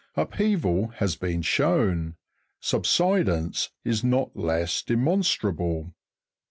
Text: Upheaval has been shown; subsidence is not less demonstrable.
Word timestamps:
Upheaval 0.15 0.87
has 0.95 1.15
been 1.15 1.43
shown; 1.43 2.15
subsidence 2.59 3.69
is 3.83 4.03
not 4.03 4.35
less 4.35 4.81
demonstrable. 4.81 5.93